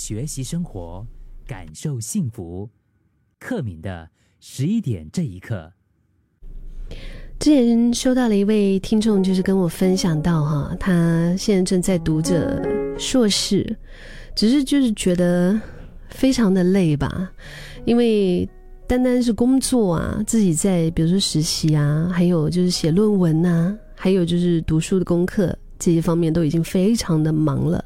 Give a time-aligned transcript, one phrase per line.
[0.00, 1.06] 学习生活，
[1.46, 2.70] 感受幸福。
[3.38, 4.08] 克敏的
[4.40, 5.70] 十一点这一刻。
[7.38, 12.66] 之前收到了一位听众，就是跟我分享到哈，他现在正在读着
[12.98, 13.76] 硕士，
[14.34, 15.60] 只是就是觉得
[16.08, 17.30] 非常的累吧，
[17.84, 18.48] 因为
[18.86, 27.84] 单单是工作啊，自己在比如说实习啊，还有就是写论文呐，还有就是读书的功课这些方面都已经非常的忙了。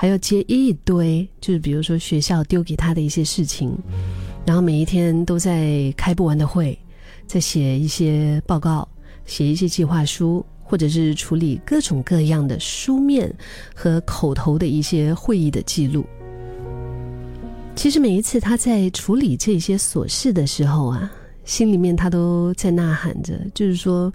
[0.00, 3.76] 还要接一堆，就是比如说学校丢给他的一些事情，
[4.46, 6.78] 然后每一天都在开不完的会，
[7.26, 8.88] 在写一些报告、
[9.26, 13.30] 写一些计划书，或者是处理各种各样的书面
[13.74, 16.06] 和口头的一些会议的记录。
[17.76, 21.12] 其实每一次他在处理这些琐事的时候啊，
[21.44, 24.10] 心里面他都在呐喊着，就是说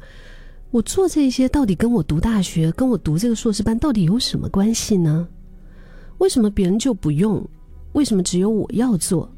[0.72, 5.28] 我做这些到底跟我读大学、跟我读这个硕士班到底有什么关系呢？
[6.18, 7.44] 为什么别人就不用？
[7.94, 9.30] 为什么只有我要做？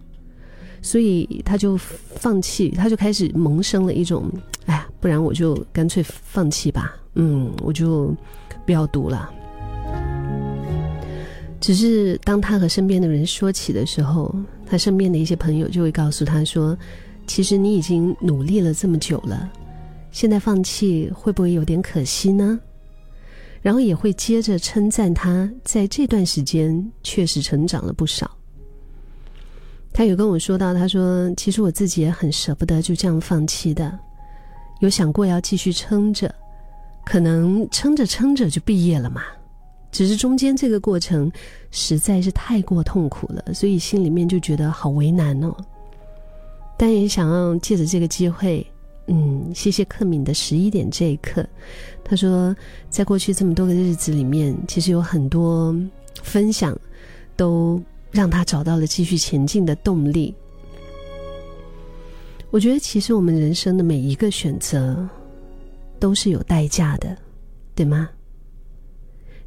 [0.82, 4.32] 所以他就放弃，他就开始萌生了一种，
[4.68, 6.96] 哎呀，不然我就干脆放弃吧。
[7.16, 8.16] 嗯，我就
[8.66, 9.30] 不要读了。
[11.60, 14.34] 只是当他和身边的人说起的时候，
[14.66, 16.78] 他身边的一些朋友就会告诉他说
[17.26, 19.50] ：“其实你已经努力了这么久了，
[20.12, 22.60] 现在放弃会不会有点可惜呢？”
[23.68, 28.32] 然后也会接着称赞他，在这段时间确实成长了不少。
[29.92, 34.00] 他有跟我说到，他说：“其实我自己也很舍不得就这样放弃的，
[34.80, 36.34] 有想过要继续撑着，
[37.06, 39.22] 可能撑着撑着就毕业了嘛。
[39.92, 41.30] 只是中间这个过程
[41.70, 45.54] 实在是太过痛苦了，所以心里面就觉得好为难哦。
[46.78, 48.66] 但也想要借着这个机会。”
[49.08, 51.48] 嗯，谢谢克敏的十一点这一刻。
[52.04, 52.56] 他说，
[52.90, 55.76] 在过去这么多个日子里面，其实有很多
[56.22, 56.78] 分享，
[57.36, 60.36] 都让他找到了继续前进的动力。
[62.50, 65.08] 我觉得，其实我们人生的每一个选择，
[66.00, 67.18] 都是有代价的，
[67.76, 68.10] 对吗？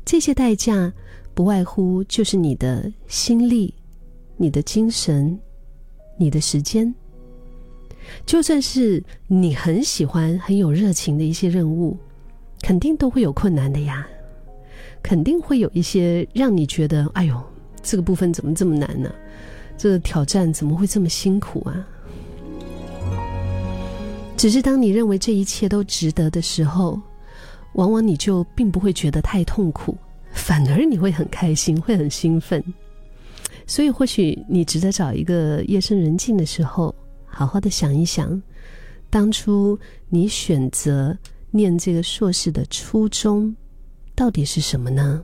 [0.04, 0.92] 这些代价，
[1.34, 3.72] 不外乎就是你的心力、
[4.36, 5.38] 你的精神、
[6.18, 6.94] 你的时间。
[8.26, 11.96] 就算是你很喜欢、很有热情的一些任务，
[12.60, 14.06] 肯定都会有困难的呀，
[15.02, 17.40] 肯定会有一些让你觉得“哎呦，
[17.82, 19.10] 这个部分怎么这么难呢？
[19.76, 21.86] 这个挑战怎么会这么辛苦啊？”
[24.36, 27.00] 只是当你认为这一切都值得的时候，
[27.74, 29.96] 往往你就并不会觉得太痛苦，
[30.32, 32.62] 反而你会很开心，会很兴奋。
[33.66, 36.94] 所以，或许你值得找一个夜深人静的时候。
[37.30, 38.40] 好好的想一想，
[39.08, 41.16] 当初你选择
[41.50, 43.54] 念这个硕士的初衷
[44.14, 45.22] 到底是什么呢？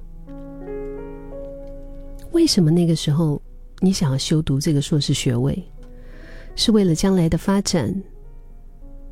[2.33, 3.41] 为什么那个时候
[3.81, 5.63] 你想要修读这个硕士学位？
[6.55, 7.95] 是为了将来的发展？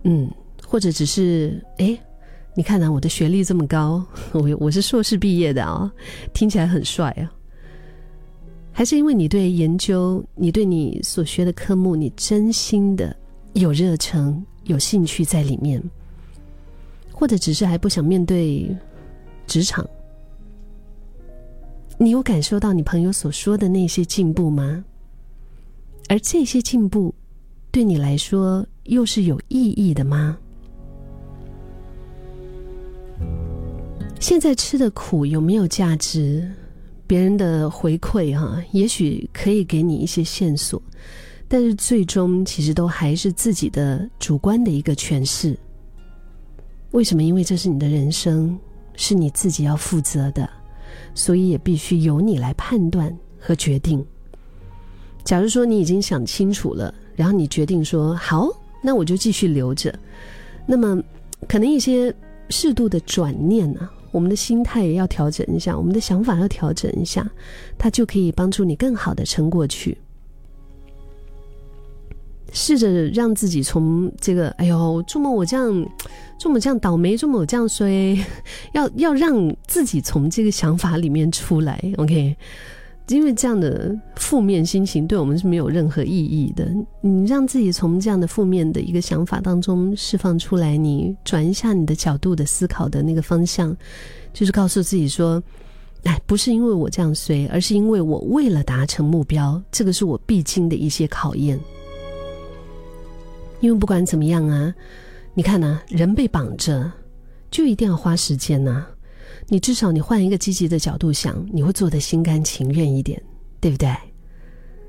[0.05, 0.31] 嗯，
[0.67, 1.99] 或者只是哎，
[2.55, 5.93] 你看啊，我的学历这么高，我我是硕士毕业的啊，
[6.33, 7.31] 听起来很帅啊。
[8.77, 13.17] 还是因为你对研究，你对你所学的科目，你真心的
[13.53, 15.81] 有热忱、有兴趣在里面，
[17.13, 18.77] 或者只是还不想面对
[19.47, 19.89] 职场？
[21.97, 24.85] 你有感受到你朋友所说的那些进步吗？
[26.09, 27.15] 而这些进步
[27.71, 30.37] 对你来说又是有意义的吗？
[34.19, 36.51] 现在吃的苦有没有价值？
[37.07, 40.81] 别人的回馈哈，也许可以给你一些线索，
[41.47, 45.57] 但是最终其实都还是自己的主观的一个诠释。
[46.93, 47.23] 为什么？
[47.23, 48.59] 因为这是你的人生，
[48.95, 50.49] 是你自己要负责的，
[51.15, 54.05] 所以也必须由你来判断和决定。
[55.25, 58.49] 假如说你已经想清楚了，然后你决定说好，
[58.83, 59.93] 那我就继续留着，
[60.67, 61.03] 那么
[61.49, 62.15] 可能一些
[62.49, 63.89] 适度的转念呢？
[64.15, 67.29] 我们的心态也要调整一下，我们的想法要调整一下，
[67.77, 69.99] 它就可以帮助你更好的撑过去。
[72.53, 75.91] 试着让自己从这个“哎呦，这么我这样，
[76.39, 78.17] 这么这样倒霉，这么我这样衰”，
[78.73, 81.83] 要要让自己从这个想法里面出来。
[81.97, 82.37] OK。
[83.09, 86.67] 因为这样的负面心情对我们是没有任何意义的。
[87.03, 93.77] 你让自己从这样的负面的一个想法当中释放出来，你转一下你的角度的思考的那个方向，
[94.33, 95.43] 就是告诉自己说
[96.05, 101.61] ：“哎，不是因为我这样衰，而是因为我为了达成目标，这个是我必经的一些考验。
[103.61, 104.75] 因为不管怎么样啊，
[105.35, 106.91] 你看呢，人被绑着，
[107.51, 108.87] 就一定要花时间呐。”
[109.49, 113.23] 你至少你换一个积极的角度想，你会做的心甘情愿一点，
[113.61, 113.95] 对不对？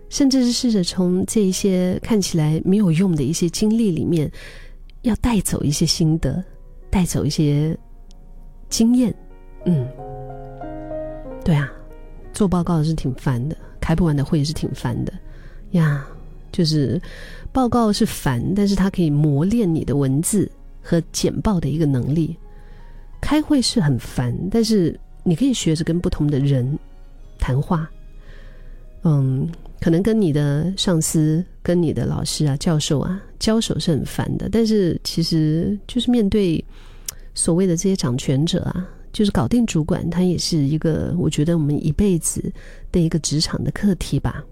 [0.09, 4.31] 甚至是试着从这一些看起来没有用的一些经历里面，
[5.01, 6.43] 要带走一些心得，
[6.89, 7.77] 带走一些
[8.69, 9.13] 经验。
[9.65, 9.87] 嗯，
[11.43, 11.71] 对啊，
[12.33, 15.11] 做报告是挺烦的，开不完的会是挺烦的
[15.71, 16.07] 呀。
[16.51, 17.01] 就是
[17.51, 20.49] 报告是烦，但是它可以磨练你的文字
[20.81, 22.37] 和简报的一个能力。
[23.25, 26.77] 开会是很烦，但是你可以学着跟不同的人
[27.39, 27.89] 谈话。
[29.01, 29.49] 嗯，
[29.81, 36.63] 可能跟你的上司、跟你的老师啊、教授啊交手是很烦的，但是其实就是面对
[37.33, 42.53] 所谓的这些掌权者啊，就是搞定主管，他也是一个我觉得我们一辈子
[42.91, 44.45] 的一个职场的课题吧。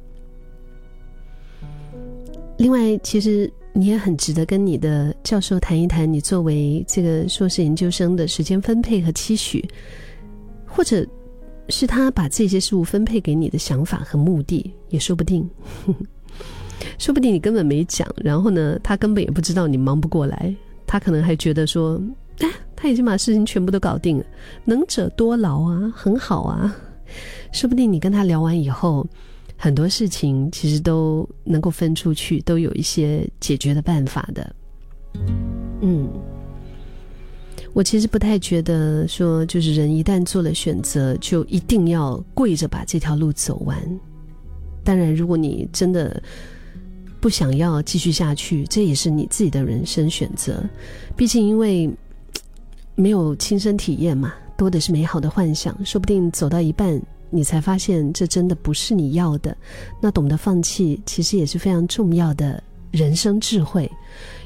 [2.57, 9.67] 另外，其实你也很值得跟你的教授谈一谈，你作为这个硕士研究生的时间分配和期许，
[10.65, 11.05] 或者
[11.69, 15.49] 是他把这些事物分配给你的想法和目的，也说不定。
[16.99, 20.55] 说不定你根本没讲，然后呢，他根本也不知道你忙不过来，
[20.85, 21.99] 他可能还觉得说，
[22.39, 24.25] 哎，他已经把事情全部都搞定了，
[24.65, 26.75] 能者多劳啊，很好啊。
[27.51, 29.05] 说不定你跟他聊完以后。
[29.63, 34.55] 很多事情其实都能够分出去，都有一些解决的办法的。
[35.79, 36.05] 嗯，
[37.71, 43.81] 我其实不太觉得说，就是人一旦做了选择，就一定要跪着把这条路走完。
[44.83, 46.21] 当然，如果你真的
[47.21, 50.61] 不想要继续下去，这也是你自己的人生选择。
[51.15, 51.89] 毕竟，因为
[52.95, 57.01] 没有亲身体验嘛，多的是美好的幻想，说不定走到一半。
[57.33, 59.57] 你才发现这真的不是你要的，
[59.99, 63.91] 那懂得放弃其实也是非常重要的人生智慧。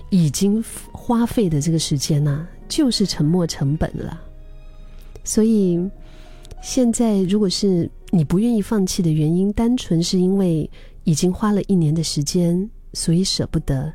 [0.09, 0.63] 已经
[0.93, 4.17] 花费的这个时间呢，就是沉没成本了。
[5.25, 5.77] 所以，
[6.61, 10.69] 现在如果是你不愿意放弃的原因，单纯是因为
[11.03, 13.91] 已经花了一年的时间，所以舍不得，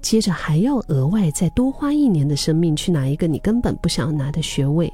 [0.00, 4.92] 接着还要额外再多花一年的生命去拿一个你根本不想要拿的学位，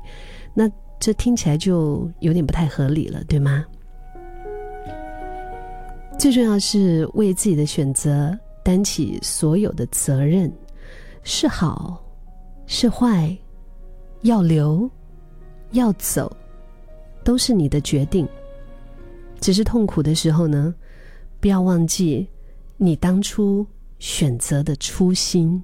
[0.55, 0.67] 那。
[1.05, 3.62] 这听起来就有点不太合理了，对吗？
[6.19, 8.35] 最重要是为自己的选择
[8.65, 10.51] 担起所有的责任，
[11.23, 12.03] 是好
[12.65, 13.37] 是坏，
[14.23, 14.91] 要留
[15.73, 16.35] 要走，
[17.23, 18.27] 都是你的决定。
[19.39, 20.75] 只是痛苦的时候呢，
[21.39, 22.27] 不要忘记
[22.79, 23.67] 你当初
[23.99, 25.62] 选择的初心。